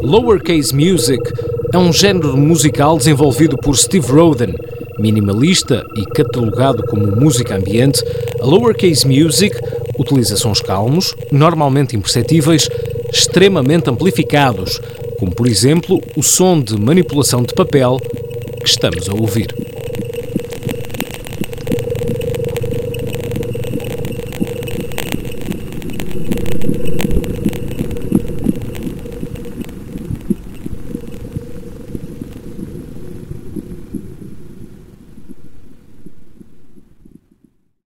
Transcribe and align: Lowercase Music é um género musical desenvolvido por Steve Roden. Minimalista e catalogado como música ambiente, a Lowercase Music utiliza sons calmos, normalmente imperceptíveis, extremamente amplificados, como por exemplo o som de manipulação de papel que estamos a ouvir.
Lowercase 0.00 0.74
Music 0.74 1.22
é 1.74 1.76
um 1.76 1.92
género 1.92 2.38
musical 2.38 2.96
desenvolvido 2.96 3.58
por 3.58 3.76
Steve 3.76 4.10
Roden. 4.10 4.54
Minimalista 4.98 5.86
e 5.94 6.06
catalogado 6.06 6.82
como 6.86 7.14
música 7.14 7.56
ambiente, 7.56 8.02
a 8.40 8.46
Lowercase 8.46 9.06
Music 9.06 9.54
utiliza 9.98 10.36
sons 10.36 10.62
calmos, 10.62 11.14
normalmente 11.30 11.94
imperceptíveis, 11.94 12.66
extremamente 13.12 13.90
amplificados, 13.90 14.80
como 15.18 15.34
por 15.34 15.46
exemplo 15.46 16.00
o 16.16 16.22
som 16.22 16.62
de 16.62 16.80
manipulação 16.80 17.42
de 17.42 17.52
papel 17.52 18.00
que 18.62 18.70
estamos 18.70 19.06
a 19.06 19.12
ouvir. 19.12 19.61